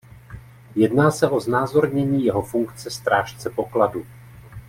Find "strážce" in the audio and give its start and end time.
2.89-3.49